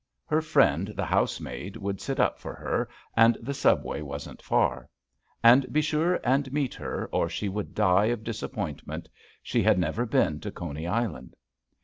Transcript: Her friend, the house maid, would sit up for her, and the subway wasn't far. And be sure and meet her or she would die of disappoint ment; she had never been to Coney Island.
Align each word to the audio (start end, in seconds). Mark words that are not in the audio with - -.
Her 0.25 0.41
friend, 0.41 0.87
the 0.97 1.05
house 1.05 1.39
maid, 1.39 1.77
would 1.77 2.01
sit 2.01 2.19
up 2.19 2.39
for 2.39 2.55
her, 2.55 2.89
and 3.15 3.37
the 3.39 3.53
subway 3.53 4.01
wasn't 4.01 4.41
far. 4.41 4.89
And 5.43 5.71
be 5.71 5.83
sure 5.83 6.19
and 6.23 6.51
meet 6.51 6.73
her 6.73 7.07
or 7.11 7.29
she 7.29 7.47
would 7.47 7.75
die 7.75 8.05
of 8.05 8.23
disappoint 8.23 8.87
ment; 8.87 9.09
she 9.43 9.61
had 9.61 9.77
never 9.77 10.07
been 10.07 10.39
to 10.39 10.49
Coney 10.49 10.87
Island. 10.87 11.35